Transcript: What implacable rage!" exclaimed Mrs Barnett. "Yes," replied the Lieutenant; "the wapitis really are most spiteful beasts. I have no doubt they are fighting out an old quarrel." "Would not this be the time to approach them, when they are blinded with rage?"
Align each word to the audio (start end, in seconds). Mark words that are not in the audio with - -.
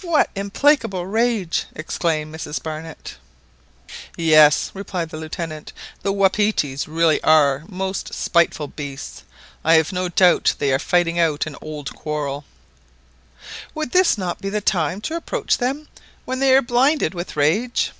What 0.00 0.30
implacable 0.34 1.04
rage!" 1.06 1.64
exclaimed 1.74 2.34
Mrs 2.34 2.62
Barnett. 2.62 3.16
"Yes," 4.16 4.70
replied 4.72 5.10
the 5.10 5.18
Lieutenant; 5.18 5.74
"the 6.02 6.10
wapitis 6.10 6.86
really 6.88 7.22
are 7.22 7.64
most 7.68 8.14
spiteful 8.14 8.66
beasts. 8.66 9.24
I 9.62 9.74
have 9.74 9.92
no 9.92 10.08
doubt 10.08 10.54
they 10.58 10.72
are 10.72 10.78
fighting 10.78 11.18
out 11.18 11.44
an 11.44 11.56
old 11.60 11.94
quarrel." 11.94 12.46
"Would 13.74 13.94
not 14.16 14.38
this 14.38 14.40
be 14.40 14.48
the 14.48 14.62
time 14.62 15.02
to 15.02 15.16
approach 15.16 15.58
them, 15.58 15.88
when 16.24 16.38
they 16.38 16.54
are 16.56 16.62
blinded 16.62 17.12
with 17.12 17.36
rage?" 17.36 17.92